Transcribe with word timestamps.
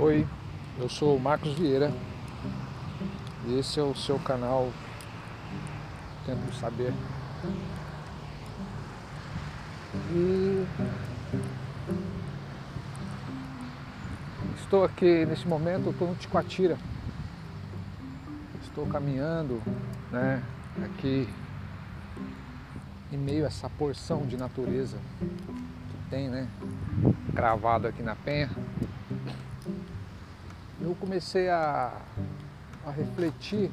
Oi, 0.00 0.24
eu 0.78 0.88
sou 0.88 1.16
o 1.16 1.20
Marcos 1.20 1.54
Vieira 1.54 1.92
e 3.48 3.58
esse 3.58 3.80
é 3.80 3.82
o 3.82 3.96
seu 3.96 4.16
canal 4.20 4.70
Tento 6.24 6.54
Saber. 6.54 6.94
E 10.12 10.64
estou 14.60 14.84
aqui 14.84 15.26
nesse 15.26 15.48
momento, 15.48 15.90
estou 15.90 16.06
no 16.06 16.14
Ticoatira. 16.14 16.78
Estou 18.62 18.86
caminhando, 18.86 19.60
né, 20.12 20.44
aqui 20.84 21.28
em 23.10 23.16
meio 23.16 23.42
a 23.42 23.48
essa 23.48 23.68
porção 23.68 24.24
de 24.28 24.36
natureza 24.36 24.96
que 25.18 26.08
tem, 26.08 26.28
né, 26.28 26.46
cravado 27.34 27.88
aqui 27.88 28.00
na 28.00 28.14
penha 28.14 28.48
eu 30.88 30.94
comecei 30.94 31.50
a, 31.50 31.92
a 32.86 32.90
refletir 32.90 33.70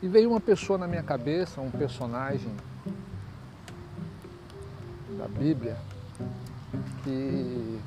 e 0.00 0.06
veio 0.06 0.30
uma 0.30 0.40
pessoa 0.40 0.78
na 0.78 0.86
minha 0.86 1.02
cabeça, 1.02 1.60
um 1.60 1.72
personagem 1.72 2.52
da 5.18 5.26
Bíblia, 5.26 5.76
que 7.02 7.80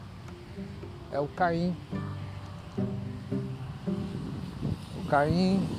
é 1.09 1.21
o 1.21 1.27
Caim. 1.29 1.73
O 4.97 5.07
Caim, 5.09 5.69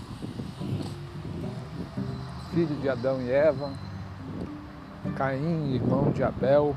filho 2.54 2.76
de 2.76 2.88
Adão 2.88 3.20
e 3.20 3.30
Eva, 3.30 3.70
Caim, 5.18 5.74
irmão 5.74 6.10
de 6.12 6.22
Abel, 6.22 6.74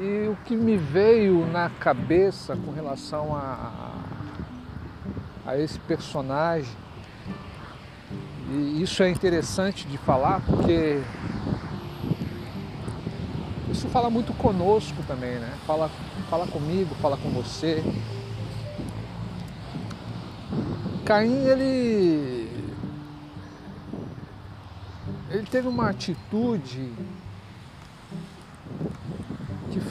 e 0.00 0.28
o 0.28 0.36
que 0.44 0.56
me 0.56 0.76
veio 0.76 1.46
na 1.46 1.70
cabeça 1.70 2.56
com 2.56 2.72
relação 2.72 3.34
a, 3.34 3.92
a 5.46 5.58
esse 5.58 5.78
personagem, 5.80 6.74
e 8.50 8.82
isso 8.82 9.02
é 9.02 9.10
interessante 9.10 9.86
de 9.86 9.96
falar 9.98 10.40
porque 10.40 11.00
isso 13.70 13.88
fala 13.88 14.10
muito 14.10 14.32
conosco 14.34 15.02
também, 15.06 15.38
né? 15.38 15.52
Fala, 15.66 15.90
fala 16.30 16.46
comigo, 16.46 16.94
fala 16.96 17.16
com 17.16 17.30
você. 17.30 17.82
Caim, 21.04 21.46
ele. 21.46 22.50
Ele 25.30 25.46
teve 25.50 25.66
uma 25.66 25.90
atitude 25.90 26.92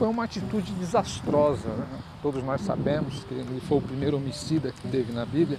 foi 0.04 0.10
uma 0.10 0.26
atitude 0.26 0.74
desastrosa. 0.74 1.70
Né? 1.70 1.88
Todos 2.22 2.44
nós 2.44 2.60
sabemos 2.60 3.24
que 3.24 3.34
ele 3.36 3.62
foi 3.62 3.78
o 3.78 3.82
primeiro 3.82 4.18
homicida 4.18 4.70
que 4.70 4.86
teve 4.90 5.14
na 5.14 5.26
Bíblia. 5.26 5.58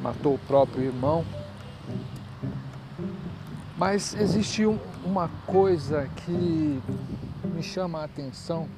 Matou 0.00 0.34
o 0.34 0.38
próprio 0.38 0.84
irmão. 0.84 1.24
Mas 3.76 4.14
existe 4.14 4.64
uma 5.04 5.28
coisa 5.44 6.08
que 6.18 6.80
me 7.52 7.64
chama 7.64 7.98
a 7.98 8.04
atenção, 8.04 8.68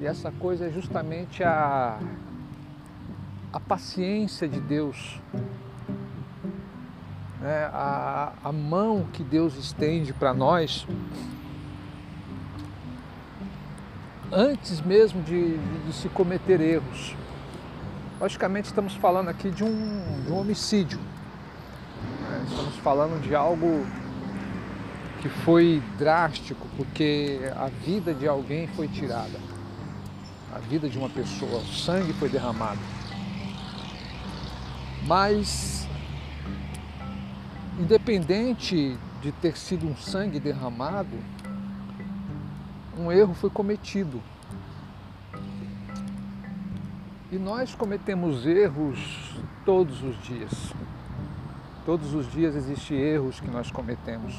e 0.00 0.06
essa 0.06 0.32
coisa 0.32 0.66
é 0.66 0.70
justamente 0.72 1.44
a, 1.44 2.00
a 3.52 3.60
paciência 3.60 4.48
de 4.48 4.58
Deus, 4.58 5.20
né? 7.40 7.70
a, 7.72 8.32
a 8.42 8.50
mão 8.50 9.06
que 9.12 9.22
Deus 9.22 9.54
estende 9.54 10.12
para 10.12 10.34
nós 10.34 10.84
antes 14.34 14.80
mesmo 14.80 15.22
de, 15.22 15.56
de, 15.56 15.92
se 15.92 16.08
cometer 16.08 16.60
erros. 16.60 17.14
Logicamente 18.20 18.66
estamos 18.66 18.94
falando 18.94 19.28
aqui 19.28 19.50
de 19.50 19.62
um, 19.62 20.22
de 20.24 20.32
um 20.32 20.38
homicídio. 20.38 20.98
Né? 20.98 22.44
Estamos 22.48 22.76
falando 22.76 23.22
de 23.22 23.34
algo 23.34 23.86
que 25.22 25.28
foi 25.28 25.82
drástico, 25.98 26.66
porque 26.76 27.40
a 27.56 27.68
vida 27.68 28.12
de 28.12 28.26
alguém 28.26 28.66
foi 28.66 28.88
tirada. 28.88 29.38
A 30.52 30.58
vida 30.58 30.88
de 30.88 30.98
uma 30.98 31.08
pessoa, 31.08 31.60
o 31.60 31.66
sangue 31.66 32.12
foi 32.14 32.28
derramado. 32.28 32.80
Mas, 35.06 35.88
independente 37.78 38.96
de 39.20 39.32
ter 39.32 39.56
sido 39.56 39.86
um 39.86 39.96
sangue 39.96 40.38
derramado, 40.38 41.16
um 42.98 43.10
erro 43.10 43.34
foi 43.34 43.50
cometido. 43.50 44.20
E 47.30 47.36
nós 47.36 47.74
cometemos 47.74 48.46
erros 48.46 49.36
todos 49.64 50.02
os 50.02 50.22
dias. 50.22 50.72
Todos 51.84 52.14
os 52.14 52.30
dias 52.30 52.54
existem 52.54 52.98
erros 52.98 53.40
que 53.40 53.50
nós 53.50 53.70
cometemos. 53.70 54.34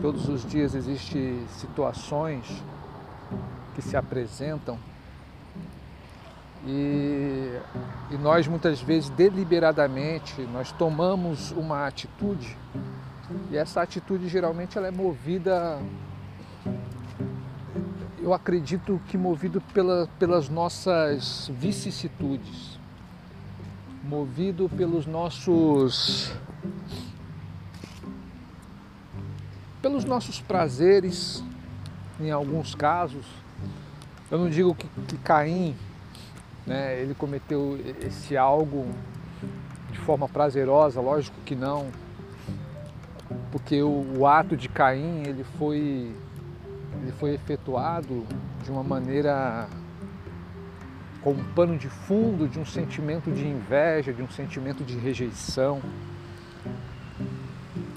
Todos 0.00 0.28
os 0.28 0.44
dias 0.48 0.74
existem 0.74 1.44
situações 1.48 2.46
que 3.74 3.82
se 3.82 3.96
apresentam 3.96 4.78
e, 6.66 7.56
e, 8.10 8.16
nós 8.18 8.48
muitas 8.48 8.80
vezes 8.80 9.08
deliberadamente 9.10 10.42
nós 10.52 10.72
tomamos 10.72 11.52
uma 11.52 11.86
atitude 11.86 12.56
e 13.50 13.56
essa 13.56 13.80
atitude 13.80 14.28
geralmente 14.28 14.76
ela 14.76 14.88
é 14.88 14.90
movida 14.90 15.78
eu 18.22 18.34
acredito 18.34 19.00
que 19.08 19.16
movido 19.16 19.60
pela, 19.72 20.08
pelas 20.18 20.48
nossas 20.48 21.50
vicissitudes, 21.54 22.78
movido 24.02 24.68
pelos 24.68 25.06
nossos 25.06 26.32
pelos 29.80 30.04
nossos 30.04 30.40
prazeres, 30.40 31.42
em 32.20 32.30
alguns 32.30 32.74
casos. 32.74 33.24
Eu 34.30 34.38
não 34.38 34.50
digo 34.50 34.74
que, 34.74 34.88
que 35.06 35.16
Caim, 35.18 35.76
né, 36.66 37.00
ele 37.00 37.14
cometeu 37.14 37.78
esse 38.00 38.36
algo 38.36 38.86
de 39.90 39.98
forma 40.00 40.28
prazerosa, 40.28 41.00
lógico 41.00 41.36
que 41.44 41.54
não, 41.54 41.90
porque 43.52 43.80
o, 43.82 44.18
o 44.18 44.26
ato 44.26 44.56
de 44.56 44.68
Caim 44.68 45.22
ele 45.26 45.44
foi 45.58 46.14
ele 47.02 47.12
foi 47.12 47.34
efetuado 47.34 48.26
de 48.64 48.70
uma 48.70 48.82
maneira 48.82 49.68
com 51.20 51.32
um 51.32 51.44
pano 51.52 51.76
de 51.76 51.88
fundo 51.88 52.48
de 52.48 52.58
um 52.58 52.64
sentimento 52.64 53.30
de 53.30 53.46
inveja, 53.46 54.12
de 54.12 54.22
um 54.22 54.30
sentimento 54.30 54.84
de 54.84 54.96
rejeição. 54.96 55.80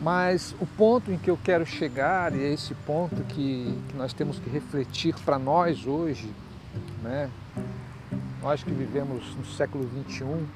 Mas 0.02 0.56
o 0.60 0.66
ponto 0.66 1.12
em 1.12 1.18
que 1.18 1.30
eu 1.30 1.38
quero 1.44 1.66
chegar, 1.66 2.34
e 2.36 2.44
é 2.44 2.54
esse 2.54 2.74
ponto 2.74 3.22
que, 3.24 3.78
que 3.88 3.96
nós 3.96 4.14
temos 4.14 4.40
que 4.40 4.50
refletir 4.50 5.14
para 5.24 5.38
nós 5.38 5.86
hoje, 5.86 6.34
né? 7.04 7.30
nós 8.42 8.64
que 8.64 8.72
vivemos 8.72 9.36
no 9.36 9.46
século 9.46 9.88
21, 9.88 10.48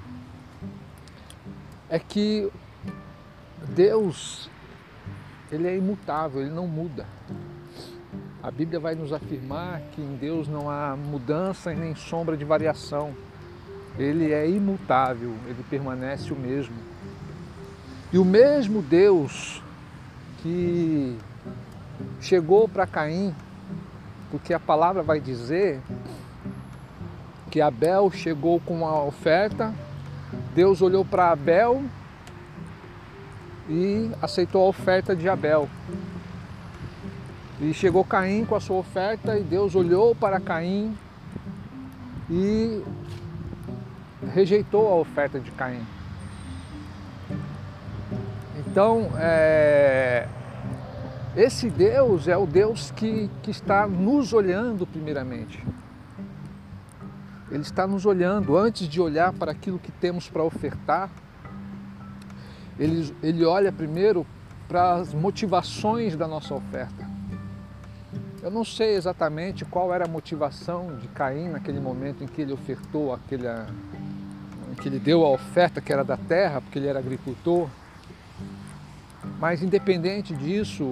é 1.87 1.99
que 1.99 2.51
Deus 3.69 4.49
ele 5.51 5.67
é 5.67 5.77
imutável, 5.77 6.41
ele 6.41 6.49
não 6.49 6.67
muda. 6.67 7.05
A 8.45 8.51
Bíblia 8.51 8.79
vai 8.79 8.93
nos 8.93 9.11
afirmar 9.11 9.81
que 9.91 9.99
em 9.99 10.17
Deus 10.17 10.47
não 10.47 10.69
há 10.69 10.95
mudança 10.95 11.73
e 11.73 11.75
nem 11.75 11.95
sombra 11.95 12.37
de 12.37 12.45
variação. 12.45 13.11
Ele 13.97 14.31
é 14.31 14.47
imutável, 14.47 15.33
ele 15.47 15.65
permanece 15.67 16.31
o 16.31 16.35
mesmo. 16.35 16.75
E 18.13 18.19
o 18.19 18.23
mesmo 18.23 18.83
Deus 18.83 19.63
que 20.43 21.17
chegou 22.21 22.69
para 22.69 22.85
Caim, 22.85 23.33
porque 24.29 24.53
a 24.53 24.59
palavra 24.59 25.01
vai 25.01 25.19
dizer 25.19 25.81
que 27.49 27.59
Abel 27.59 28.11
chegou 28.11 28.59
com 28.59 28.85
a 28.85 29.03
oferta, 29.03 29.73
Deus 30.53 30.83
olhou 30.83 31.03
para 31.03 31.31
Abel 31.31 31.83
e 33.67 34.11
aceitou 34.21 34.63
a 34.63 34.69
oferta 34.69 35.15
de 35.15 35.27
Abel. 35.27 35.67
E 37.59 37.73
chegou 37.73 38.03
Caim 38.03 38.43
com 38.43 38.55
a 38.55 38.59
sua 38.59 38.77
oferta 38.77 39.37
e 39.37 39.43
Deus 39.43 39.75
olhou 39.75 40.13
para 40.13 40.39
Caim 40.39 40.97
e 42.29 42.83
rejeitou 44.33 44.89
a 44.89 44.95
oferta 44.95 45.39
de 45.39 45.51
Caim. 45.51 45.85
Então, 48.57 49.09
é, 49.17 50.27
esse 51.35 51.69
Deus 51.69 52.27
é 52.27 52.35
o 52.35 52.45
Deus 52.45 52.91
que, 52.91 53.29
que 53.41 53.51
está 53.51 53.87
nos 53.87 54.33
olhando 54.33 54.85
primeiramente. 54.85 55.65
Ele 57.49 57.61
está 57.61 57.87
nos 57.87 58.05
olhando 58.05 58.57
antes 58.57 58.85
de 58.87 58.99
olhar 58.99 59.31
para 59.31 59.51
aquilo 59.53 59.79
que 59.79 59.93
temos 59.93 60.27
para 60.27 60.43
ofertar. 60.43 61.09
Ele, 62.77 63.15
ele 63.23 63.45
olha 63.45 63.71
primeiro 63.71 64.25
para 64.67 64.95
as 64.95 65.13
motivações 65.13 66.17
da 66.17 66.27
nossa 66.27 66.53
oferta. 66.53 67.14
Eu 68.45 68.51
não 68.51 68.63
sei 68.63 68.93
exatamente 68.95 69.65
qual 69.65 69.91
era 69.91 70.05
a 70.05 70.07
motivação 70.07 70.97
de 70.97 71.07
Caim 71.07 71.49
naquele 71.49 71.79
momento 71.79 72.23
em 72.23 72.27
que 72.27 72.43
ele 72.43 72.53
ofertou 72.53 73.11
aquele, 73.11 73.47
em 74.71 74.75
que 74.75 74.87
ele 74.87 74.99
deu 74.99 75.25
a 75.25 75.29
oferta 75.31 75.81
que 75.81 75.91
era 75.91 76.03
da 76.03 76.15
terra, 76.15 76.61
porque 76.61 76.77
ele 76.77 76.85
era 76.85 76.99
agricultor. 76.99 77.67
Mas 79.39 79.63
independente 79.63 80.35
disso, 80.35 80.83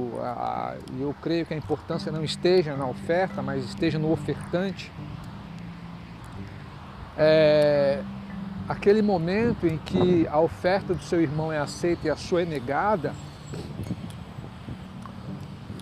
eu 0.99 1.15
creio 1.21 1.45
que 1.45 1.53
a 1.53 1.57
importância 1.57 2.11
não 2.11 2.23
esteja 2.23 2.75
na 2.75 2.87
oferta, 2.87 3.39
mas 3.43 3.63
esteja 3.65 3.99
no 3.99 4.11
ofertante. 4.11 4.91
É, 7.15 8.01
aquele 8.67 9.03
momento 9.03 9.67
em 9.67 9.77
que 9.77 10.27
a 10.27 10.39
oferta 10.39 10.95
do 10.95 11.03
seu 11.03 11.21
irmão 11.21 11.53
é 11.53 11.59
aceita 11.59 12.07
e 12.07 12.09
a 12.09 12.15
sua 12.15 12.41
é 12.41 12.45
negada, 12.45 13.13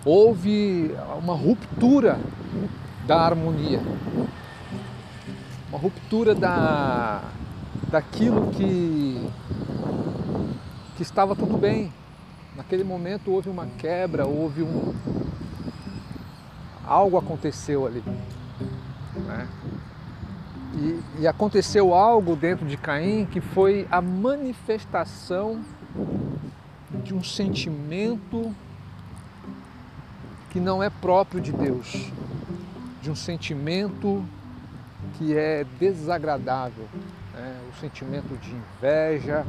houve 0.04 0.94
uma 1.18 1.34
ruptura 1.34 2.18
da 3.06 3.20
harmonia, 3.20 3.80
uma 5.68 5.78
ruptura 5.78 6.34
da, 6.34 7.22
daquilo 7.90 8.50
que, 8.50 9.28
que 10.96 11.02
estava 11.02 11.34
tudo 11.34 11.56
bem. 11.56 11.92
Naquele 12.56 12.84
momento 12.84 13.30
houve 13.30 13.48
uma 13.48 13.66
quebra, 13.78 14.26
houve 14.26 14.62
um. 14.62 14.94
algo 16.86 17.16
aconteceu 17.16 17.86
ali. 17.86 18.02
Né? 19.26 19.48
E, 20.74 21.20
e 21.20 21.26
aconteceu 21.26 21.94
algo 21.94 22.34
dentro 22.34 22.66
de 22.66 22.76
Caim 22.76 23.26
que 23.26 23.40
foi 23.40 23.86
a 23.90 24.00
manifestação 24.00 25.62
de 27.02 27.14
um 27.14 27.22
sentimento 27.22 28.54
que 30.52 30.60
não 30.60 30.82
é 30.82 30.90
próprio 30.90 31.40
de 31.40 31.50
Deus, 31.50 32.12
de 33.00 33.10
um 33.10 33.14
sentimento 33.14 34.22
que 35.14 35.34
é 35.34 35.64
desagradável, 35.80 36.86
né? 37.32 37.58
o 37.72 37.80
sentimento 37.80 38.36
de 38.36 38.50
inveja, 38.50 39.46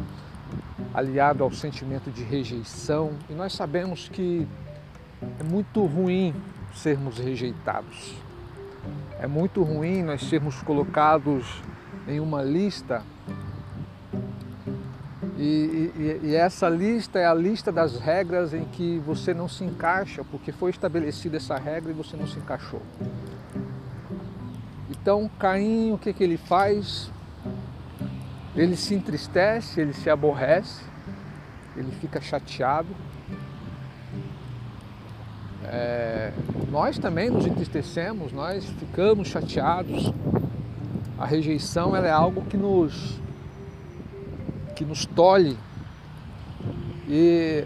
aliado 0.93 1.43
ao 1.43 1.51
sentimento 1.51 2.09
de 2.09 2.23
rejeição. 2.23 3.11
E 3.29 3.33
nós 3.33 3.51
sabemos 3.51 4.07
que 4.07 4.47
é 5.39 5.43
muito 5.43 5.85
ruim 5.85 6.33
sermos 6.73 7.17
rejeitados. 7.17 8.15
É 9.19 9.27
muito 9.27 9.61
ruim 9.61 10.03
nós 10.03 10.23
sermos 10.23 10.61
colocados 10.61 11.61
em 12.07 12.21
uma 12.21 12.41
lista 12.41 13.03
e, 15.37 15.91
e, 15.95 16.19
e, 16.23 16.35
essa 16.35 16.69
lista 16.69 17.17
é 17.17 17.25
a 17.25 17.33
lista 17.33 17.71
das 17.71 17.99
regras 17.99 18.53
em 18.53 18.65
que 18.65 18.99
você 18.99 19.33
não 19.33 19.47
se 19.47 19.63
encaixa, 19.63 20.23
porque 20.23 20.51
foi 20.51 20.69
estabelecida 20.69 21.37
essa 21.37 21.57
regra 21.57 21.91
e 21.91 21.93
você 21.93 22.15
não 22.15 22.27
se 22.27 22.37
encaixou. 22.37 22.81
Então, 24.91 25.29
Caim, 25.39 25.91
o 25.91 25.97
que, 25.97 26.13
que 26.13 26.23
ele 26.23 26.37
faz? 26.37 27.11
Ele 28.55 28.75
se 28.75 28.93
entristece, 28.93 29.81
ele 29.81 29.93
se 29.93 30.07
aborrece, 30.09 30.83
ele 31.75 31.91
fica 31.91 32.21
chateado. 32.21 32.89
É, 35.65 36.31
nós 36.69 36.99
também 36.99 37.31
nos 37.31 37.47
entristecemos, 37.47 38.31
nós 38.31 38.65
ficamos 38.65 39.27
chateados. 39.27 40.13
A 41.17 41.25
rejeição 41.25 41.95
é 41.95 42.11
algo 42.11 42.43
que 42.43 42.57
nos 42.57 43.22
que 44.75 44.83
nos 44.85 45.05
tolhe. 45.05 45.57
E 47.07 47.65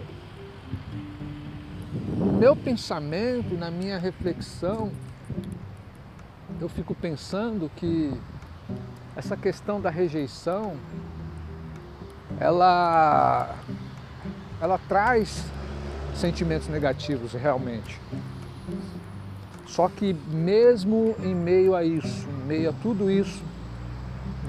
no 2.16 2.32
meu 2.32 2.54
pensamento, 2.56 3.54
na 3.56 3.70
minha 3.70 3.98
reflexão, 3.98 4.90
eu 6.60 6.68
fico 6.68 6.94
pensando 6.94 7.70
que 7.76 8.12
essa 9.16 9.36
questão 9.36 9.80
da 9.80 9.90
rejeição, 9.90 10.76
ela, 12.38 13.54
ela 14.60 14.78
traz 14.88 15.44
sentimentos 16.14 16.68
negativos 16.68 17.32
realmente. 17.32 18.00
Só 19.66 19.88
que 19.88 20.12
mesmo 20.12 21.14
em 21.22 21.34
meio 21.34 21.74
a 21.74 21.84
isso, 21.84 22.28
em 22.28 22.46
meio 22.46 22.70
a 22.70 22.72
tudo 22.72 23.10
isso, 23.10 23.42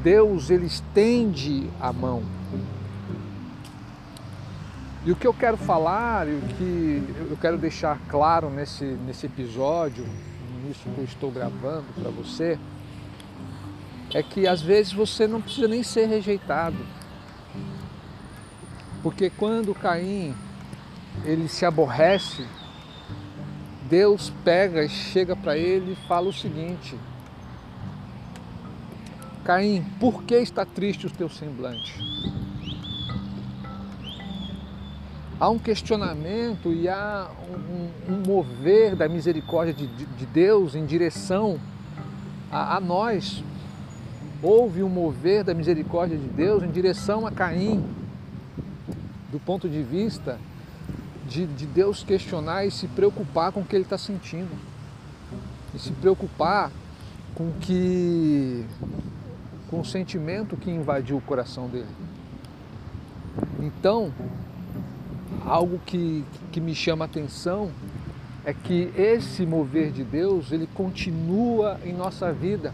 Deus 0.04 0.50
ele 0.50 0.66
estende 0.66 1.70
a 1.80 1.92
mão. 1.92 2.24
E 5.06 5.12
o 5.12 5.16
que 5.16 5.26
eu 5.26 5.34
quero 5.34 5.58
falar, 5.58 6.28
e 6.28 6.36
o 6.36 6.42
que 6.58 7.04
eu 7.32 7.38
quero 7.38 7.58
deixar 7.58 8.00
claro 8.10 8.50
nesse, 8.50 8.84
nesse 8.84 9.26
episódio, 9.26 10.06
nisso 10.64 10.90
que 10.94 11.00
eu 11.00 11.06
estou 11.06 11.32
gravando 11.32 11.86
para 12.00 12.10
você, 12.12 12.60
é 14.14 14.22
que 14.22 14.48
às 14.48 14.62
vezes 14.62 14.92
você 14.92 15.28
não 15.28 15.42
precisa 15.42 15.68
nem 15.68 15.84
ser 15.84 16.08
rejeitado. 16.08 16.78
Porque 19.02 19.30
quando 19.30 19.74
Caim 19.74 20.36
ele 21.24 21.48
se 21.48 21.66
aborrece, 21.66 22.46
Deus 23.90 24.32
pega 24.44 24.84
e 24.84 24.90
chega 24.90 25.36
para 25.36 25.58
ele 25.58 25.94
e 25.94 26.08
fala 26.08 26.28
o 26.30 26.34
seguinte: 26.34 26.96
Caim, 29.44 29.84
por 30.00 30.24
que 30.24 30.36
está 30.36 30.66
triste 30.66 31.08
o 31.08 31.10
teu 31.10 31.30
semblante? 31.30 31.96
Há 35.40 35.50
um 35.50 35.58
questionamento 35.58 36.74
e 36.74 36.90
há 36.90 37.30
um, 37.50 38.14
um 38.14 38.24
mover 38.28 38.96
da 38.96 39.08
misericórdia 39.08 39.74
de, 39.74 39.88
de, 39.88 40.26
Deus 40.26 40.76
em 40.76 40.86
direção 40.86 41.58
a, 42.52 42.76
a 42.76 42.80
nós. 42.82 43.42
Houve 44.44 44.84
um 44.84 44.90
mover 44.90 45.46
da 45.46 45.54
misericórdia 45.54 46.18
de 46.18 46.28
Deus 46.28 46.62
em 46.62 46.70
direção 46.70 47.26
a 47.26 47.32
Caim, 47.32 47.84
do 49.32 49.40
ponto 49.40 49.70
de 49.70 49.82
vista 49.82 50.38
de, 51.26 51.46
de 51.46 51.66
Deus 51.66 52.04
questionar 52.04 52.66
e 52.66 52.72
se 52.72 52.88
preocupar 52.88 53.54
com 53.54 53.62
o 53.62 53.66
que 53.66 53.76
ele 53.76 53.84
está 53.86 53.98
sentindo, 53.98 54.52
e 55.74 55.80
se 55.80 55.92
preocupar 55.94 56.70
com 57.34 57.52
que 57.62 58.66
com 59.70 59.80
o 59.80 59.86
sentimento 59.86 60.58
que 60.58 60.72
invadiu 60.72 61.18
o 61.18 61.22
coração 61.22 61.68
dele. 61.68 61.86
Então, 63.60 64.12
algo 65.46 65.80
que, 65.86 66.26
que 66.52 66.60
me 66.60 66.74
chama 66.74 67.06
a 67.06 67.08
atenção 67.08 67.70
é 68.44 68.54
que 68.54 68.92
esse 68.98 69.46
mover 69.46 69.92
de 69.92 70.04
Deus, 70.04 70.52
ele 70.52 70.68
continua 70.74 71.80
em 71.86 71.94
nossa 71.94 72.34
vida. 72.34 72.74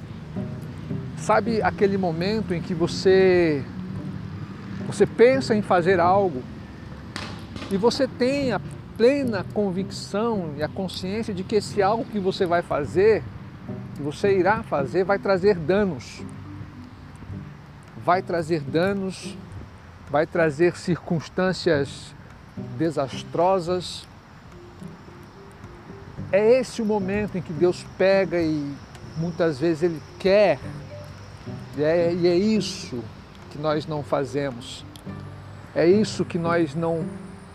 Sabe 1.18 1.62
aquele 1.62 1.98
momento 1.98 2.54
em 2.54 2.62
que 2.62 2.74
você 2.74 3.64
você 4.88 5.06
pensa 5.06 5.56
em 5.56 5.64
fazer 5.64 6.00
algo 6.00 6.44
e 7.72 7.76
você 7.76 8.08
tem 8.08 8.52
a 8.52 8.62
plena 8.96 9.44
convicção 9.54 10.54
e 10.56 10.64
a 10.64 10.68
consciência 10.68 11.34
de 11.34 11.44
que 11.44 11.56
esse 11.56 11.82
algo 11.82 12.06
que 12.06 12.20
você 12.20 12.46
vai 12.46 12.62
fazer, 12.62 13.24
que 13.96 14.02
você 14.04 14.38
irá 14.38 14.62
fazer, 14.62 15.04
vai 15.04 15.18
trazer 15.18 15.56
danos 15.56 16.24
vai 18.06 18.22
trazer 18.22 18.62
danos, 18.62 19.36
vai 20.12 20.28
trazer 20.28 20.78
circunstâncias 20.78 22.14
desastrosas. 22.78 24.08
É 26.32 26.60
esse 26.60 26.84
o 26.84 26.86
momento 26.86 27.38
em 27.38 27.42
que 27.42 27.52
Deus 27.52 27.84
pega 27.98 28.40
e 28.40 28.76
muitas 29.18 29.60
vezes 29.60 29.82
Ele 29.82 30.02
quer, 30.20 30.60
e 31.76 31.84
é, 31.84 32.14
e 32.14 32.28
é 32.28 32.36
isso 32.36 33.04
que 33.50 33.58
nós 33.58 33.88
não 33.88 34.04
fazemos, 34.04 34.86
é 35.74 35.88
isso 35.88 36.24
que 36.24 36.38
nós 36.38 36.76
não 36.76 37.06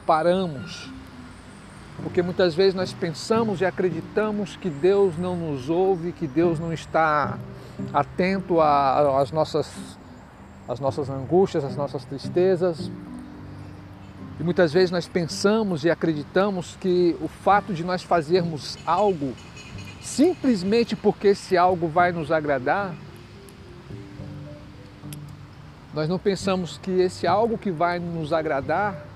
paramos, 0.05 0.91
porque 2.03 2.23
muitas 2.23 2.55
vezes 2.55 2.75
nós 2.75 2.93
pensamos 2.93 3.61
e 3.61 3.65
acreditamos 3.65 4.57
que 4.57 4.71
Deus 4.71 5.17
não 5.17 5.37
nos 5.37 5.69
ouve, 5.69 6.13
que 6.13 6.27
Deus 6.27 6.59
não 6.59 6.73
está 6.73 7.39
atento 7.93 8.61
às 8.61 9.31
nossas 9.31 10.00
as 10.71 10.79
nossas 10.79 11.11
angústias, 11.11 11.65
as 11.65 11.75
nossas 11.75 12.05
tristezas. 12.05 12.89
E 14.39 14.43
muitas 14.45 14.73
vezes 14.73 14.93
nós 14.93 15.09
pensamos 15.09 15.85
e 15.85 15.91
acreditamos 15.91 16.77
que 16.81 17.17
o 17.21 17.27
fato 17.27 17.75
de 17.75 17.83
nós 17.83 18.05
fazermos 18.05 18.79
algo 18.87 19.35
simplesmente 20.01 20.95
porque 20.95 21.29
esse 21.29 21.57
algo 21.57 21.89
vai 21.89 22.13
nos 22.13 22.31
agradar, 22.31 22.95
nós 25.93 26.09
não 26.09 26.19
pensamos 26.19 26.79
que 26.79 26.91
esse 26.91 27.27
algo 27.27 27.59
que 27.59 27.71
vai 27.71 27.99
nos 27.99 28.33
agradar 28.33 29.07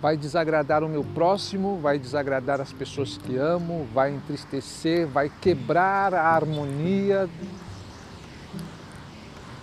vai 0.00 0.16
desagradar 0.16 0.84
o 0.84 0.88
meu 0.88 1.02
próximo, 1.02 1.80
vai 1.80 1.98
desagradar 1.98 2.60
as 2.60 2.72
pessoas 2.72 3.18
que 3.18 3.36
amo, 3.36 3.88
vai 3.92 4.14
entristecer, 4.14 5.06
vai 5.06 5.32
quebrar 5.40 6.14
a 6.14 6.28
harmonia, 6.28 7.28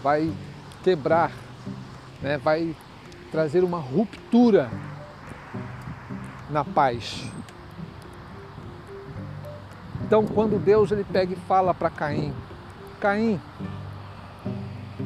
vai 0.04 0.34
quebrar, 0.84 1.32
né? 2.22 2.38
vai 2.38 2.76
trazer 3.32 3.64
uma 3.64 3.80
ruptura 3.80 4.70
na 6.50 6.64
paz. 6.64 7.26
Então, 10.06 10.28
quando 10.28 10.64
Deus 10.64 10.92
ele 10.92 11.04
pega 11.04 11.34
e 11.34 11.38
fala 11.48 11.74
para 11.74 11.90
Caim: 11.90 12.34
Caim, 13.00 13.40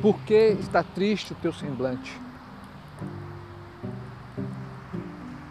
por 0.01 0.19
que 0.21 0.57
está 0.59 0.83
triste 0.83 1.31
o 1.31 1.35
teu 1.35 1.53
semblante? 1.53 2.19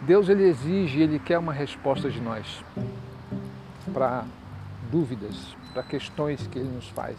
Deus 0.01 0.29
ele 0.29 0.43
exige, 0.43 1.01
ele 1.01 1.19
quer 1.19 1.37
uma 1.37 1.51
resposta 1.51 2.09
de 2.09 2.21
nós 2.21 2.63
para 3.93 4.23
dúvidas, 4.89 5.55
para 5.73 5.83
questões 5.83 6.47
que 6.47 6.59
ele 6.59 6.69
nos 6.69 6.87
faz. 6.89 7.17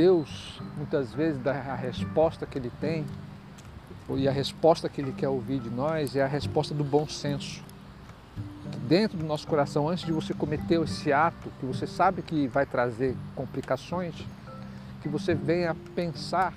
Deus, 0.00 0.58
muitas 0.78 1.12
vezes, 1.12 1.42
dá 1.42 1.52
a 1.52 1.74
resposta 1.74 2.46
que 2.46 2.56
ele 2.56 2.72
tem, 2.80 3.04
e 4.16 4.26
a 4.26 4.32
resposta 4.32 4.88
que 4.88 4.98
ele 4.98 5.12
quer 5.12 5.28
ouvir 5.28 5.60
de 5.60 5.68
nós 5.68 6.16
é 6.16 6.22
a 6.22 6.26
resposta 6.26 6.72
do 6.72 6.82
bom 6.82 7.06
senso. 7.06 7.62
Dentro 8.88 9.18
do 9.18 9.26
nosso 9.26 9.46
coração, 9.46 9.90
antes 9.90 10.06
de 10.06 10.10
você 10.10 10.32
cometer 10.32 10.80
esse 10.80 11.12
ato, 11.12 11.52
que 11.60 11.66
você 11.66 11.86
sabe 11.86 12.22
que 12.22 12.48
vai 12.48 12.64
trazer 12.64 13.14
complicações, 13.36 14.14
que 15.02 15.08
você 15.08 15.34
venha 15.34 15.76
pensar 15.94 16.54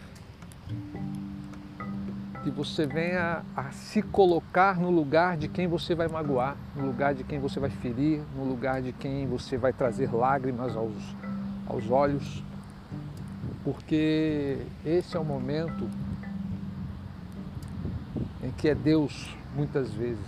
que 2.45 2.49
você 2.49 2.85
venha 2.85 3.41
a 3.57 3.71
se 3.71 4.01
colocar 4.01 4.77
no 4.77 4.89
lugar 4.89 5.35
de 5.35 5.49
quem 5.49 5.67
você 5.67 5.93
vai 5.93 6.07
magoar, 6.07 6.55
no 6.77 6.85
lugar 6.85 7.13
de 7.13 7.25
quem 7.25 7.39
você 7.39 7.59
vai 7.59 7.69
ferir, 7.69 8.21
no 8.37 8.45
lugar 8.45 8.81
de 8.81 8.93
quem 8.93 9.27
você 9.27 9.57
vai 9.57 9.73
trazer 9.73 10.13
lágrimas 10.13 10.77
aos, 10.77 10.93
aos 11.67 11.89
olhos, 11.89 12.43
porque 13.63 14.57
esse 14.85 15.15
é 15.15 15.19
o 15.19 15.23
momento 15.23 15.89
em 18.43 18.51
que 18.51 18.67
é 18.67 18.75
Deus, 18.75 19.33
muitas 19.55 19.91
vezes, 19.93 20.25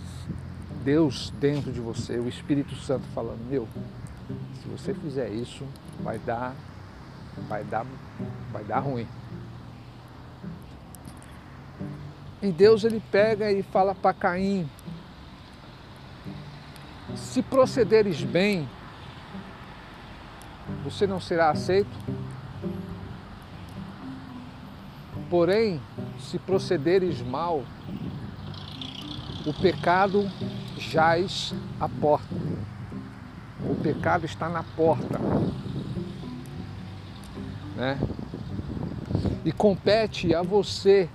Deus 0.82 1.30
dentro 1.38 1.70
de 1.72 1.80
você, 1.80 2.18
o 2.18 2.28
Espírito 2.28 2.74
Santo 2.76 3.04
falando, 3.14 3.44
meu, 3.48 3.68
se 4.62 4.68
você 4.68 4.94
fizer 4.94 5.28
isso, 5.28 5.64
vai 6.00 6.18
dar, 6.18 6.54
vai 7.48 7.62
dar, 7.62 7.84
vai 8.52 8.64
dar 8.64 8.78
ruim. 8.80 9.06
E 12.42 12.52
Deus 12.52 12.84
ele 12.84 13.02
pega 13.10 13.50
e 13.50 13.62
fala 13.62 13.94
para 13.94 14.14
Caim: 14.14 14.68
se 17.14 17.42
procederes 17.42 18.22
bem, 18.22 18.68
você 20.84 21.06
não 21.06 21.20
será 21.20 21.50
aceito. 21.50 22.25
Porém, 25.28 25.80
se 26.18 26.38
procederes 26.38 27.20
mal, 27.20 27.64
o 29.44 29.52
pecado 29.54 30.30
jaz 30.78 31.54
à 31.80 31.88
porta. 31.88 32.34
O 33.64 33.74
pecado 33.74 34.24
está 34.24 34.48
na 34.48 34.62
porta. 34.62 35.18
Né? 37.74 37.98
E 39.44 39.52
compete 39.52 40.34
a 40.34 40.42
você 40.42 41.08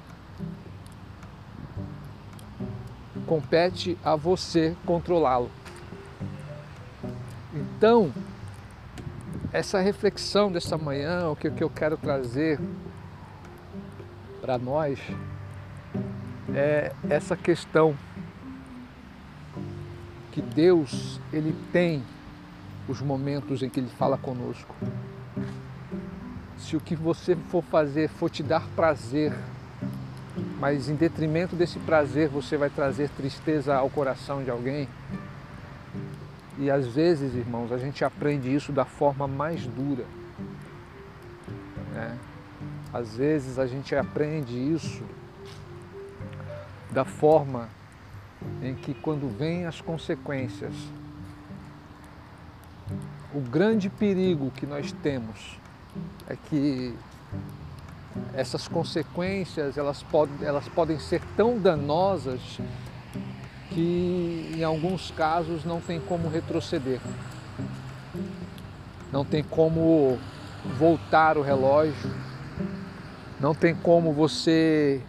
compete 3.31 3.97
a 4.03 4.13
você 4.13 4.75
controlá-lo. 4.85 5.49
Então, 7.53 8.13
essa 9.53 9.79
reflexão 9.79 10.51
dessa 10.51 10.77
manhã, 10.77 11.29
o 11.29 11.35
que, 11.37 11.47
eu 11.61 11.69
quero 11.69 11.95
trazer 11.95 12.59
para 14.51 14.57
nós 14.57 14.99
é 16.53 16.91
essa 17.09 17.37
questão 17.37 17.95
que 20.29 20.41
Deus 20.41 21.21
ele 21.31 21.55
tem 21.71 22.03
os 22.85 22.99
momentos 23.01 23.63
em 23.63 23.69
que 23.69 23.79
ele 23.79 23.87
fala 23.97 24.17
conosco. 24.17 24.75
Se 26.57 26.75
o 26.75 26.81
que 26.81 26.97
você 26.97 27.33
for 27.33 27.63
fazer 27.63 28.09
for 28.09 28.29
te 28.29 28.43
dar 28.43 28.67
prazer, 28.75 29.33
mas 30.59 30.89
em 30.89 30.95
detrimento 30.95 31.55
desse 31.55 31.79
prazer 31.79 32.27
você 32.27 32.57
vai 32.57 32.69
trazer 32.69 33.09
tristeza 33.11 33.77
ao 33.77 33.89
coração 33.89 34.43
de 34.43 34.49
alguém. 34.49 34.89
E 36.59 36.69
às 36.69 36.87
vezes, 36.87 37.33
irmãos, 37.35 37.71
a 37.71 37.77
gente 37.77 38.03
aprende 38.03 38.53
isso 38.53 38.73
da 38.73 38.83
forma 38.83 39.29
mais 39.29 39.65
dura. 39.65 40.03
Né? 41.93 42.17
Às 42.93 43.15
vezes 43.15 43.57
a 43.57 43.65
gente 43.65 43.95
aprende 43.95 44.53
isso 44.53 45.03
da 46.91 47.05
forma 47.05 47.69
em 48.61 48.75
que 48.75 48.93
quando 48.93 49.29
vêm 49.37 49.65
as 49.65 49.79
consequências, 49.79 50.73
o 53.33 53.39
grande 53.39 53.89
perigo 53.89 54.51
que 54.51 54.65
nós 54.65 54.91
temos 54.91 55.57
é 56.27 56.35
que 56.49 56.93
essas 58.33 58.67
consequências 58.67 59.77
elas, 59.77 60.03
pod 60.03 60.29
elas 60.41 60.67
podem 60.67 60.99
ser 60.99 61.21
tão 61.37 61.57
danosas 61.57 62.59
que 63.69 64.53
em 64.57 64.63
alguns 64.63 65.11
casos 65.11 65.63
não 65.63 65.79
tem 65.79 65.99
como 65.99 66.27
retroceder. 66.27 66.99
Não 69.13 69.23
tem 69.23 69.43
como 69.43 70.17
voltar 70.77 71.37
o 71.37 71.41
relógio, 71.41 72.11
não 73.41 73.55
tem 73.55 73.73
como 73.73 74.13
você 74.13 75.01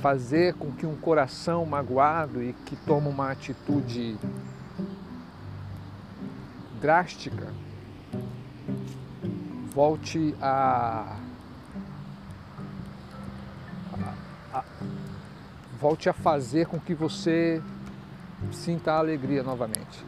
fazer 0.00 0.54
com 0.54 0.72
que 0.72 0.86
um 0.86 0.96
coração 0.96 1.66
magoado 1.66 2.42
e 2.42 2.54
que 2.64 2.74
toma 2.74 3.10
uma 3.10 3.30
atitude 3.30 4.16
drástica 6.80 7.46
volte 9.74 10.34
a 10.40 11.16
volte 15.78 16.08
a 16.08 16.12
fazer 16.12 16.66
com 16.66 16.78
que 16.78 16.94
você 16.94 17.60
sinta 18.50 18.92
a 18.92 18.98
alegria 18.98 19.42
novamente. 19.42 20.04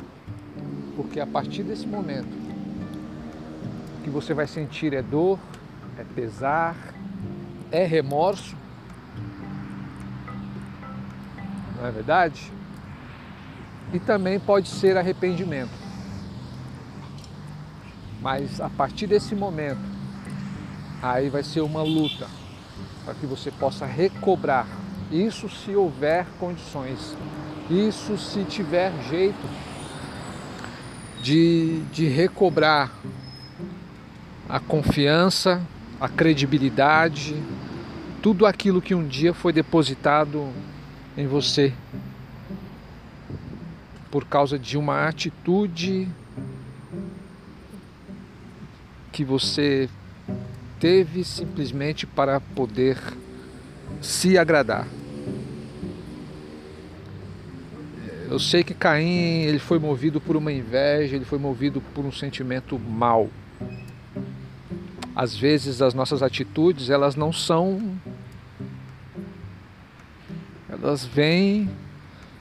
Porque 0.96 1.18
a 1.18 1.26
partir 1.26 1.64
desse 1.64 1.86
momento, 1.86 2.32
o 3.98 4.02
que 4.02 4.10
você 4.10 4.32
vai 4.32 4.46
sentir 4.46 4.94
é 4.94 5.02
dor, 5.02 5.38
é 5.98 6.04
pesar, 6.14 6.76
é 7.70 7.84
remorso. 7.84 8.56
Não 11.76 11.86
é 11.86 11.90
verdade? 11.90 12.52
E 13.92 13.98
também 13.98 14.40
pode 14.40 14.68
ser 14.68 14.96
arrependimento. 14.96 15.72
Mas 18.20 18.60
a 18.60 18.70
partir 18.70 19.06
desse 19.06 19.34
momento, 19.34 19.82
aí 21.02 21.28
vai 21.28 21.42
ser 21.42 21.60
uma 21.60 21.82
luta 21.82 22.26
para 23.04 23.14
que 23.14 23.26
você 23.26 23.50
possa 23.50 23.84
recobrar 23.84 24.66
isso 25.12 25.48
se 25.48 25.76
houver 25.76 26.26
condições, 26.40 27.14
isso 27.70 28.16
se 28.16 28.42
tiver 28.44 28.92
jeito 29.08 29.46
de, 31.22 31.82
de 31.92 32.08
recobrar 32.08 32.90
a 34.48 34.58
confiança, 34.58 35.62
a 36.00 36.08
credibilidade, 36.08 37.34
tudo 38.22 38.46
aquilo 38.46 38.82
que 38.82 38.94
um 38.94 39.06
dia 39.06 39.32
foi 39.34 39.52
depositado 39.52 40.48
em 41.16 41.26
você 41.26 41.72
por 44.10 44.24
causa 44.24 44.56
de 44.56 44.78
uma 44.78 45.08
atitude 45.08 46.08
que 49.10 49.24
você 49.24 49.88
teve 50.78 51.24
simplesmente 51.24 52.06
para 52.06 52.40
poder 52.40 52.96
se 54.00 54.38
agradar. 54.38 54.86
Eu 58.30 58.38
sei 58.38 58.62
que 58.62 58.72
Caim 58.72 59.42
ele 59.42 59.58
foi 59.58 59.78
movido 59.78 60.20
por 60.20 60.36
uma 60.36 60.52
inveja, 60.52 61.16
ele 61.16 61.24
foi 61.24 61.38
movido 61.38 61.80
por 61.80 62.04
um 62.04 62.12
sentimento 62.12 62.78
mal. 62.78 63.28
Às 65.14 65.36
vezes 65.36 65.80
as 65.80 65.94
nossas 65.94 66.22
atitudes 66.22 66.90
elas 66.90 67.14
não 67.14 67.32
são, 67.32 67.96
elas 70.68 71.04
vêm 71.04 71.70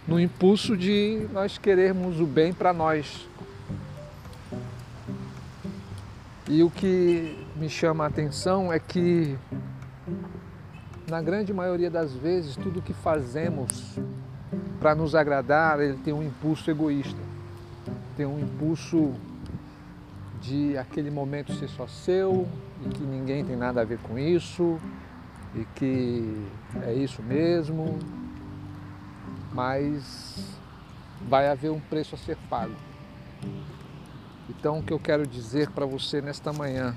no 0.07 0.19
impulso 0.19 0.75
de 0.75 1.27
nós 1.31 1.57
querermos 1.57 2.19
o 2.19 2.25
bem 2.25 2.51
para 2.51 2.73
nós. 2.73 3.27
E 6.49 6.63
o 6.63 6.69
que 6.69 7.37
me 7.55 7.69
chama 7.69 8.03
a 8.03 8.07
atenção 8.07 8.73
é 8.73 8.79
que 8.79 9.37
na 11.07 11.21
grande 11.21 11.53
maioria 11.53 11.89
das 11.89 12.13
vezes 12.13 12.55
tudo 12.55 12.81
que 12.81 12.93
fazemos 12.93 13.97
para 14.79 14.95
nos 14.95 15.15
agradar, 15.15 15.79
ele 15.79 15.97
tem 15.97 16.13
um 16.13 16.23
impulso 16.23 16.69
egoísta, 16.69 17.19
tem 18.17 18.25
um 18.25 18.39
impulso 18.39 19.13
de 20.43 20.77
aquele 20.77 21.09
momento 21.09 21.53
ser 21.53 21.69
só 21.69 21.88
seu 21.88 22.45
e 22.85 22.89
que 22.89 23.01
ninguém 23.01 23.45
tem 23.45 23.55
nada 23.55 23.81
a 23.81 23.85
ver 23.85 23.97
com 24.00 24.19
isso 24.19 24.77
e 25.55 25.63
que 25.75 26.45
é 26.81 26.93
isso 26.93 27.23
mesmo, 27.23 27.97
mas 29.53 30.59
vai 31.29 31.47
haver 31.47 31.71
um 31.71 31.79
preço 31.79 32.15
a 32.15 32.17
ser 32.17 32.38
pago. 32.50 32.75
Então, 34.50 34.79
o 34.79 34.83
que 34.83 34.91
eu 34.91 35.00
quero 35.00 35.25
dizer 35.25 35.69
para 35.69 35.85
você 35.85 36.21
nesta 36.21 36.51
manhã, 36.51 36.93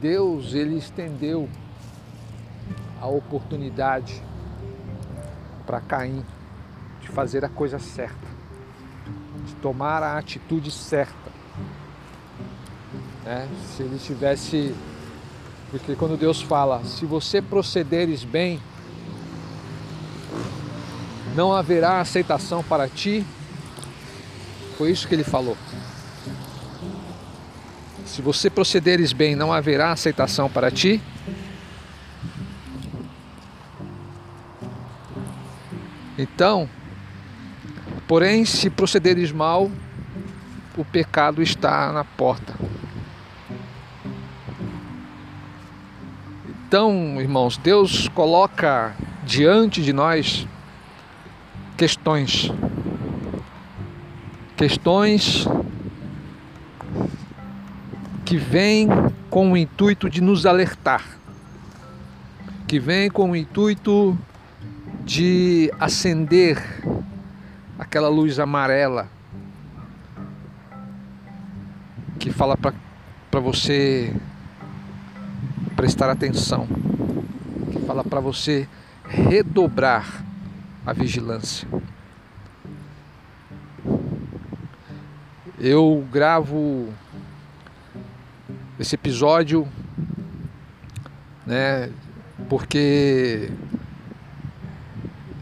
Deus 0.00 0.54
ele 0.54 0.76
estendeu 0.76 1.48
a 3.00 3.06
oportunidade 3.06 4.20
para 5.64 5.80
Caim 5.80 6.24
de 7.00 7.08
fazer 7.08 7.44
a 7.44 7.48
coisa 7.48 7.78
certa, 7.78 8.26
de 9.46 9.54
tomar 9.56 10.02
a 10.02 10.18
atitude 10.18 10.70
certa. 10.72 11.31
Né? 13.24 13.48
Se 13.76 13.82
ele 13.82 13.98
tivesse, 13.98 14.74
porque 15.70 15.94
quando 15.94 16.16
Deus 16.16 16.40
fala, 16.42 16.84
se 16.84 17.04
você 17.06 17.40
procederes 17.40 18.24
bem, 18.24 18.60
não 21.34 21.52
haverá 21.52 22.00
aceitação 22.00 22.62
para 22.62 22.88
ti. 22.88 23.24
Foi 24.76 24.90
isso 24.90 25.08
que 25.08 25.14
ele 25.14 25.24
falou. 25.24 25.56
Se 28.04 28.20
você 28.20 28.50
procederes 28.50 29.12
bem, 29.12 29.34
não 29.34 29.52
haverá 29.52 29.92
aceitação 29.92 30.50
para 30.50 30.70
ti. 30.70 31.00
Então, 36.18 36.68
porém, 38.06 38.44
se 38.44 38.68
procederes 38.68 39.32
mal, 39.32 39.70
o 40.76 40.84
pecado 40.84 41.42
está 41.42 41.90
na 41.92 42.04
porta. 42.04 42.54
Então, 46.72 47.20
irmãos, 47.20 47.58
Deus 47.58 48.08
coloca 48.08 48.96
diante 49.26 49.82
de 49.82 49.92
nós 49.92 50.48
questões. 51.76 52.50
Questões 54.56 55.46
que 58.24 58.38
vêm 58.38 58.88
com 59.28 59.52
o 59.52 59.56
intuito 59.58 60.08
de 60.08 60.22
nos 60.22 60.46
alertar, 60.46 61.04
que 62.66 62.80
vêm 62.80 63.10
com 63.10 63.32
o 63.32 63.36
intuito 63.36 64.18
de 65.04 65.70
acender 65.78 66.56
aquela 67.78 68.08
luz 68.08 68.38
amarela 68.38 69.10
que 72.18 72.32
fala 72.32 72.56
para 72.56 73.40
você 73.40 74.16
prestar 75.82 76.08
atenção, 76.08 76.68
que 77.72 77.80
fala 77.80 78.04
para 78.04 78.20
você 78.20 78.68
redobrar 79.04 80.24
a 80.86 80.92
vigilância. 80.92 81.66
Eu 85.58 86.06
gravo 86.12 86.88
esse 88.78 88.94
episódio, 88.94 89.66
né, 91.44 91.90
porque 92.48 93.50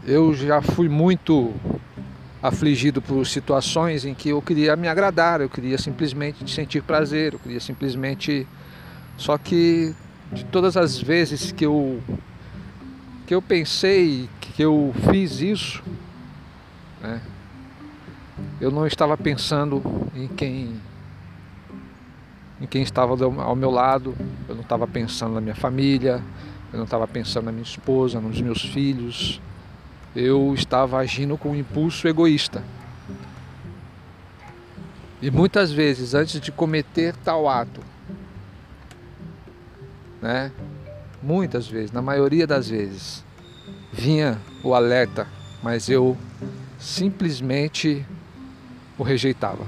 eu 0.07 0.33
já 0.33 0.59
fui 0.59 0.89
muito 0.89 1.53
afligido 2.41 2.99
por 2.99 3.27
situações 3.27 4.05
em 4.05 4.15
que 4.15 4.29
eu 4.29 4.41
queria 4.41 4.75
me 4.75 4.87
agradar, 4.87 5.39
eu 5.39 5.49
queria 5.49 5.77
simplesmente 5.77 6.49
sentir 6.49 6.81
prazer, 6.81 7.33
eu 7.33 7.39
queria 7.39 7.59
simplesmente 7.59 8.47
só 9.17 9.37
que 9.37 9.93
de 10.31 10.45
todas 10.45 10.77
as 10.77 10.97
vezes 10.97 11.51
que 11.51 11.65
eu 11.65 12.01
que 13.27 13.35
eu 13.35 13.41
pensei 13.41 14.29
que 14.39 14.61
eu 14.61 14.93
fiz 15.09 15.39
isso, 15.39 15.81
né, 17.01 17.21
eu 18.59 18.69
não 18.69 18.85
estava 18.85 19.17
pensando 19.17 19.81
em 20.15 20.27
quem 20.27 20.75
em 22.59 22.67
quem 22.67 22.83
estava 22.83 23.15
ao 23.43 23.55
meu 23.55 23.71
lado, 23.71 24.15
eu 24.47 24.53
não 24.53 24.61
estava 24.61 24.85
pensando 24.87 25.33
na 25.33 25.41
minha 25.41 25.55
família, 25.55 26.21
eu 26.71 26.77
não 26.77 26.85
estava 26.85 27.07
pensando 27.07 27.45
na 27.45 27.51
minha 27.51 27.63
esposa, 27.63 28.21
nos 28.21 28.39
meus 28.39 28.61
filhos, 28.61 29.41
eu 30.15 30.53
estava 30.53 30.99
agindo 30.99 31.37
com 31.37 31.49
um 31.49 31.55
impulso 31.55 32.07
egoísta. 32.07 32.63
E 35.21 35.31
muitas 35.31 35.71
vezes, 35.71 36.13
antes 36.13 36.39
de 36.39 36.51
cometer 36.51 37.15
tal 37.23 37.47
ato, 37.47 37.81
né, 40.21 40.51
muitas 41.21 41.67
vezes, 41.67 41.91
na 41.91 42.01
maioria 42.01 42.45
das 42.45 42.69
vezes, 42.69 43.23
vinha 43.91 44.39
o 44.63 44.73
alerta, 44.73 45.27
mas 45.63 45.89
eu 45.89 46.17
simplesmente 46.79 48.05
o 48.97 49.03
rejeitava. 49.03 49.65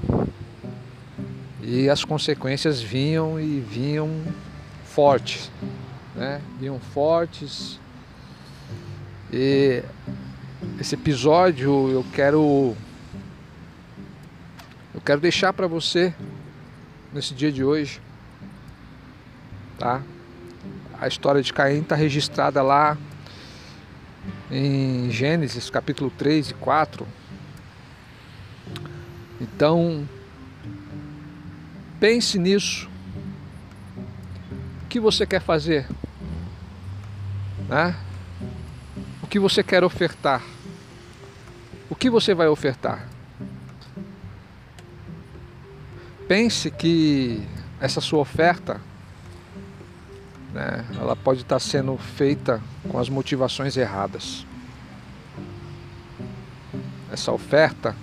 E 1.61 1.89
as 1.89 2.03
consequências 2.03 2.81
vinham 2.81 3.39
e 3.39 3.59
vinham 3.59 4.09
fortes, 4.85 5.49
né? 6.15 6.41
Vinham 6.59 6.79
fortes. 6.79 7.79
E 9.31 9.81
esse 10.79 10.95
episódio 10.95 11.89
eu 11.89 12.05
quero 12.13 12.75
eu 14.93 15.01
quero 15.01 15.19
deixar 15.19 15.53
para 15.53 15.65
você 15.65 16.13
nesse 17.13 17.33
dia 17.33 17.51
de 17.51 17.63
hoje, 17.63 18.01
tá? 19.77 20.01
A 20.99 21.07
história 21.07 21.41
de 21.41 21.51
Caim 21.51 21.81
está 21.81 21.95
registrada 21.95 22.61
lá 22.61 22.97
em 24.49 25.09
Gênesis 25.11 25.69
capítulo 25.69 26.09
3 26.11 26.51
e 26.51 26.53
4. 26.53 27.05
Então, 29.41 30.07
pense 31.99 32.39
nisso. 32.39 32.89
O 34.83 34.87
que 34.87 34.99
você 34.99 35.25
quer 35.25 35.41
fazer? 35.41 35.87
Né? 37.67 37.95
O 39.21 39.27
que 39.27 39.39
você 39.39 39.63
quer 39.63 39.83
ofertar? 39.83 40.41
O 41.89 41.95
que 41.95 42.09
você 42.09 42.33
vai 42.33 42.47
ofertar? 42.47 43.07
Pense 46.27 46.71
que 46.71 47.43
essa 47.81 47.99
sua 47.99 48.19
oferta 48.19 48.79
né, 50.53 50.85
ela 50.99 51.15
pode 51.15 51.41
estar 51.41 51.59
sendo 51.59 51.97
feita 51.97 52.61
com 52.87 52.99
as 52.99 53.09
motivações 53.09 53.75
erradas. 53.75 54.45
Essa 57.11 57.31
oferta, 57.31 57.95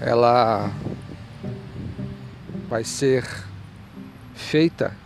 ela 0.00 0.70
vai 2.68 2.84
ser 2.84 3.28
feita 4.34 4.96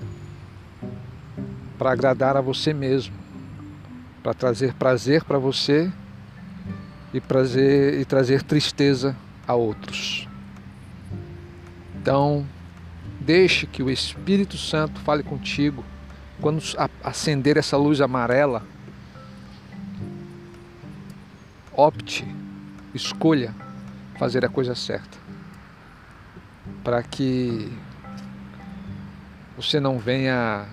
para 1.79 1.93
agradar 1.93 2.37
a 2.37 2.41
você 2.41 2.75
mesmo, 2.75 3.15
para 4.23 4.35
trazer 4.35 4.75
prazer 4.75 5.25
para 5.25 5.39
você 5.39 5.91
e, 7.13 7.21
prazer, 7.21 8.01
e 8.01 8.05
trazer 8.05 8.43
tristeza 8.43 9.17
a 9.47 9.55
outros. 9.55 10.29
Então, 12.01 12.47
deixe 13.21 13.67
que 13.67 13.83
o 13.83 13.91
Espírito 13.91 14.57
Santo 14.57 15.01
fale 15.01 15.23
contigo 15.23 15.85
quando 16.41 16.63
acender 17.03 17.57
essa 17.57 17.77
luz 17.77 18.01
amarela, 18.01 18.63
opte, 21.73 22.27
escolha 22.95 23.55
fazer 24.19 24.45
a 24.45 24.49
coisa 24.49 24.75
certa, 24.75 25.19
para 26.83 27.03
que 27.03 27.73
você 29.57 29.81
não 29.81 29.99
venha 29.99 30.67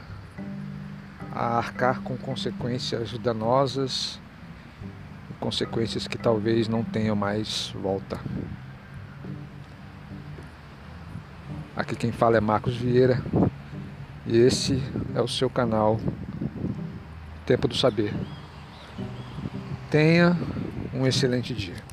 a 1.31 1.57
arcar 1.57 2.01
com 2.01 2.15
consequências 2.17 3.17
danosas, 3.17 4.19
consequências 5.39 6.07
que 6.07 6.17
talvez 6.17 6.67
não 6.67 6.83
tenham 6.83 7.15
mais 7.15 7.73
volta. 7.75 8.19
Aqui 11.75 11.95
quem 11.95 12.11
fala 12.11 12.37
é 12.37 12.39
Marcos 12.39 12.77
Vieira. 12.77 13.21
E 14.27 14.37
esse 14.37 14.81
é 15.13 15.21
o 15.21 15.27
seu 15.27 15.49
canal 15.49 15.99
Tempo 17.45 17.67
do 17.67 17.75
Saber. 17.75 18.11
Tenha 19.91 20.35
um 20.91 21.05
excelente 21.05 21.53
dia. 21.53 21.84